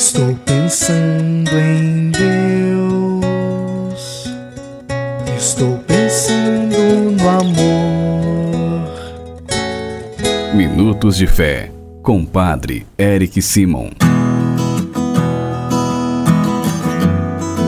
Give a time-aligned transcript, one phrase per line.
[0.00, 2.24] Estou pensando em Deus.
[5.36, 6.74] Estou pensando
[7.20, 8.88] no amor.
[10.54, 11.70] Minutos de Fé,
[12.02, 13.90] com Padre Eric Simon.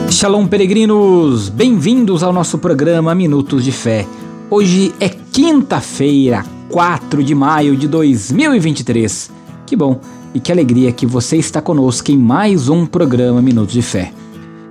[0.09, 1.49] Shalom, peregrinos!
[1.49, 4.07] Bem-vindos ao nosso programa Minutos de Fé.
[4.49, 9.29] Hoje é quinta-feira, 4 de maio de 2023.
[9.67, 10.01] Que bom
[10.33, 14.11] e que alegria que você está conosco em mais um programa Minutos de Fé.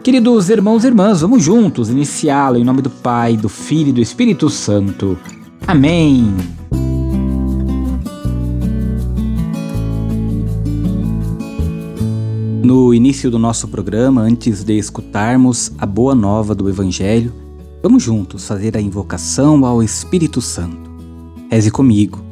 [0.02, 4.00] Queridos irmãos e irmãs, vamos juntos iniciá-lo em nome do Pai, do Filho e do
[4.00, 5.16] Espírito Santo.
[5.66, 6.34] Amém.
[12.64, 17.32] No início do nosso programa, antes de escutarmos a boa nova do Evangelho,
[17.80, 20.90] vamos juntos fazer a invocação ao Espírito Santo.
[21.48, 22.31] Reze comigo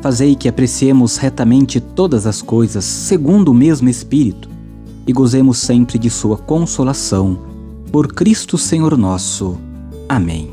[0.00, 4.48] Fazei que apreciemos retamente todas as coisas segundo o mesmo Espírito
[5.06, 7.38] e gozemos sempre de Sua consolação.
[7.92, 9.58] Por Cristo Senhor nosso.
[10.08, 10.50] Amém.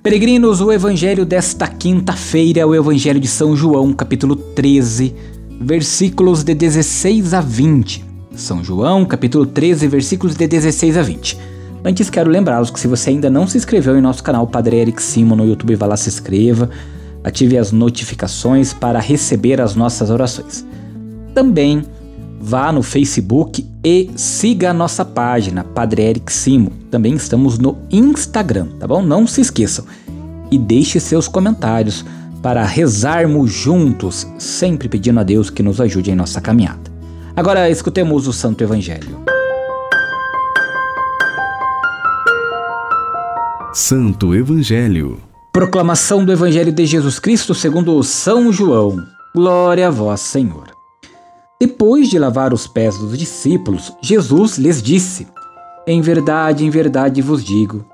[0.00, 5.12] Peregrinos, o Evangelho desta quinta-feira é o Evangelho de São João, capítulo 13,
[5.60, 8.04] versículos de 16 a 20.
[8.36, 11.36] São João, capítulo 13, versículos de 16 a 20.
[11.84, 15.02] Antes quero lembrá-los que se você ainda não se inscreveu em nosso canal Padre Eric
[15.02, 16.70] Simon no YouTube, vá lá se inscreva
[17.26, 20.64] ative as notificações para receber as nossas orações.
[21.34, 21.84] Também
[22.40, 26.70] vá no Facebook e siga a nossa página, Padre Eric Simo.
[26.88, 29.02] Também estamos no Instagram, tá bom?
[29.02, 29.84] Não se esqueçam.
[30.52, 32.04] E deixe seus comentários
[32.40, 36.92] para rezarmos juntos, sempre pedindo a Deus que nos ajude em nossa caminhada.
[37.34, 39.24] Agora escutemos o Santo Evangelho.
[43.74, 45.18] Santo Evangelho
[45.56, 49.02] Proclamação do Evangelho de Jesus Cristo segundo São João.
[49.34, 50.66] Glória a vós, Senhor.
[51.58, 55.26] Depois de lavar os pés dos discípulos, Jesus lhes disse:
[55.86, 57.86] Em verdade, em verdade vos digo: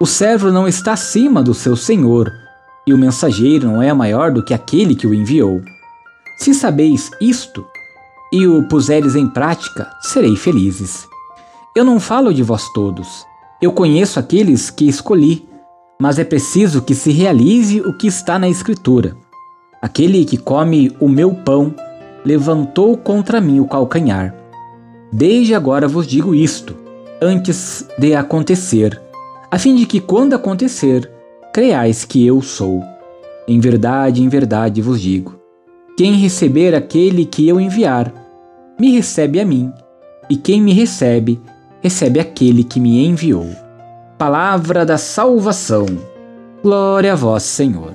[0.00, 2.32] o servo não está acima do seu senhor,
[2.86, 5.60] e o mensageiro não é maior do que aquele que o enviou.
[6.38, 7.66] Se sabeis isto
[8.32, 11.06] e o puseres em prática, serei felizes.
[11.76, 13.26] Eu não falo de vós todos.
[13.60, 15.46] Eu conheço aqueles que escolhi
[16.00, 19.16] mas é preciso que se realize o que está na Escritura.
[19.80, 21.74] Aquele que come o meu pão
[22.24, 24.34] levantou contra mim o calcanhar.
[25.12, 26.74] Desde agora vos digo isto,
[27.20, 29.00] antes de acontecer,
[29.50, 31.10] a fim de que, quando acontecer,
[31.52, 32.82] creais que eu sou.
[33.46, 35.38] Em verdade, em verdade vos digo:
[35.96, 38.12] quem receber aquele que eu enviar,
[38.80, 39.70] me recebe a mim,
[40.28, 41.40] e quem me recebe,
[41.80, 43.63] recebe aquele que me enviou
[44.18, 45.86] palavra da salvação.
[46.62, 47.92] Glória a vós, Senhor.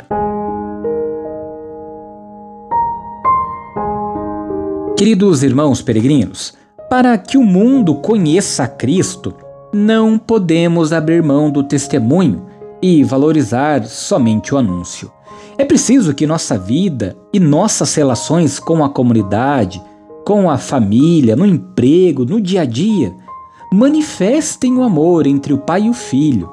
[4.97, 6.53] Queridos irmãos peregrinos,
[6.89, 9.33] para que o mundo conheça Cristo,
[9.73, 12.45] não podemos abrir mão do testemunho
[12.81, 15.09] e valorizar somente o anúncio.
[15.57, 19.81] É preciso que nossa vida e nossas relações com a comunidade,
[20.25, 23.13] com a família, no emprego, no dia a dia,
[23.71, 26.49] manifestem o amor entre o Pai e o Filho,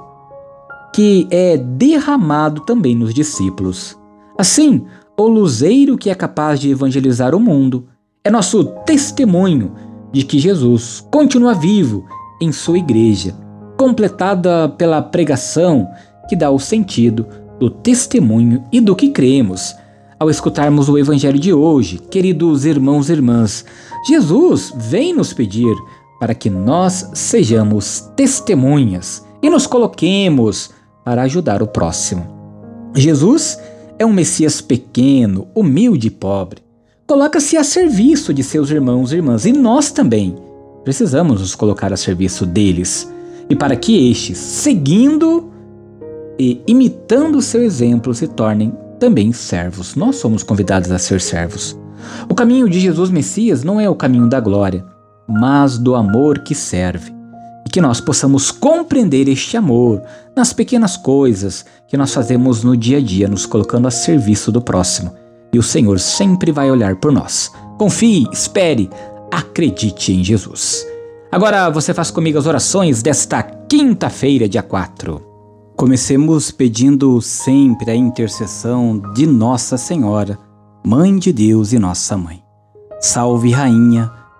[0.94, 3.98] que é derramado também nos discípulos.
[4.38, 4.84] Assim,
[5.16, 7.86] o luzeiro que é capaz de evangelizar o mundo
[8.22, 9.72] é nosso testemunho
[10.12, 12.04] de que Jesus continua vivo
[12.40, 13.34] em sua igreja,
[13.78, 15.88] completada pela pregação
[16.28, 17.26] que dá o sentido
[17.58, 19.74] do testemunho e do que cremos.
[20.18, 23.64] Ao escutarmos o evangelho de hoje, queridos irmãos e irmãs,
[24.08, 25.74] Jesus vem nos pedir
[26.18, 30.70] para que nós sejamos testemunhas e nos coloquemos
[31.04, 32.26] para ajudar o próximo.
[32.94, 33.58] Jesus
[33.98, 36.62] é um Messias pequeno, humilde e pobre.
[37.06, 40.34] Coloca-se a serviço de seus irmãos e irmãs e nós também
[40.82, 43.12] precisamos nos colocar a serviço deles.
[43.48, 45.50] E para que estes, seguindo
[46.38, 49.94] e imitando o seu exemplo, se tornem também servos.
[49.94, 51.78] Nós somos convidados a ser servos.
[52.28, 54.84] O caminho de Jesus Messias não é o caminho da glória,
[55.28, 57.14] mas do amor que serve.
[57.66, 60.02] E que nós possamos compreender este amor
[60.36, 64.60] nas pequenas coisas que nós fazemos no dia a dia, nos colocando a serviço do
[64.60, 65.12] próximo.
[65.52, 67.50] E o Senhor sempre vai olhar por nós.
[67.78, 68.88] Confie, espere,
[69.32, 70.86] acredite em Jesus.
[71.30, 75.20] Agora você faz comigo as orações desta quinta-feira, dia 4.
[75.76, 80.38] Comecemos pedindo sempre a intercessão de Nossa Senhora,
[80.84, 82.42] Mãe de Deus e Nossa Mãe.
[82.98, 84.10] Salve, Rainha,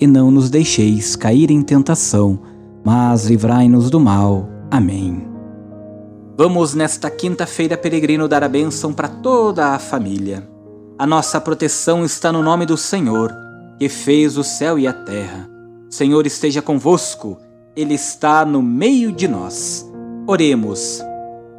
[0.00, 2.38] E não nos deixeis cair em tentação,
[2.84, 4.48] mas livrai-nos do mal.
[4.70, 5.26] Amém.
[6.36, 10.48] Vamos nesta quinta-feira, peregrino, dar a bênção para toda a família.
[10.98, 13.32] A nossa proteção está no nome do Senhor
[13.78, 15.48] que fez o céu e a terra.
[15.90, 17.38] Senhor esteja convosco,
[17.76, 19.88] Ele está no meio de nós.
[20.26, 21.02] Oremos.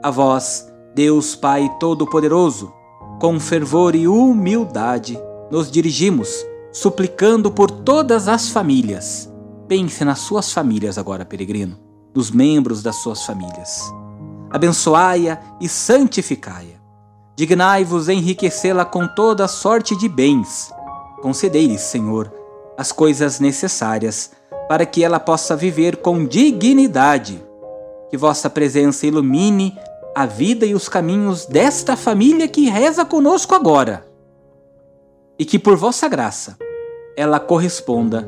[0.01, 2.71] A vós, Deus Pai Todo-Poderoso,
[3.19, 5.19] com fervor e humildade,
[5.51, 6.29] nos dirigimos,
[6.75, 9.31] suplicando por todas as famílias.
[9.67, 11.79] Pense nas suas famílias agora, peregrino,
[12.13, 13.81] nos membros das suas famílias.
[14.49, 16.75] Abençoai-a e santificai-a.
[17.35, 20.69] Dignai-vos enriquecê-la com toda sorte de bens
[21.25, 22.31] concedei-lhe, Senhor,
[22.77, 24.29] as coisas necessárias
[24.69, 27.43] para que ela possa viver com dignidade.
[28.11, 29.75] Que vossa presença ilumine
[30.13, 34.05] a vida e os caminhos desta família que reza conosco agora.
[35.39, 36.55] E que por vossa graça
[37.15, 38.27] ela corresponda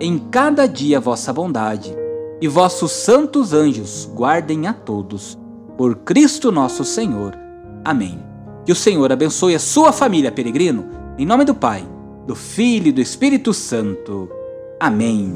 [0.00, 1.94] em cada dia vossa bondade
[2.40, 5.38] e vossos santos anjos guardem a todos.
[5.76, 7.36] Por Cristo nosso Senhor.
[7.84, 8.22] Amém.
[8.64, 10.86] Que o Senhor abençoe a sua família, peregrino,
[11.16, 11.84] em nome do Pai
[12.28, 14.28] do Filho e do Espírito Santo.
[14.78, 15.34] Amém.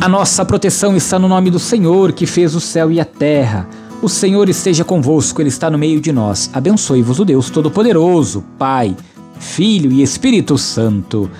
[0.00, 3.68] A nossa proteção está no nome do Senhor que fez o céu e a terra.
[4.04, 6.50] O Senhor esteja convosco, Ele está no meio de nós.
[6.52, 8.94] Abençoe-vos o Deus Todo-Poderoso, Pai,
[9.38, 11.30] Filho e Espírito Santo.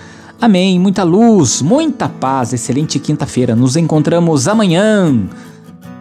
[0.41, 0.81] Amém.
[0.81, 2.55] Muita luz, muita paz.
[2.55, 3.55] Excelente quinta-feira.
[3.55, 5.29] Nos encontramos amanhã.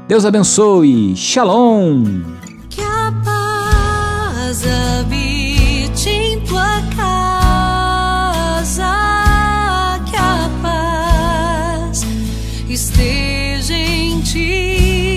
[0.07, 1.13] Deus abençoe.
[1.17, 2.21] Shalom.
[2.69, 4.63] Que a paz
[5.01, 8.87] habite em tua casa.
[10.09, 12.05] Que a paz
[12.69, 15.12] esteja em ti.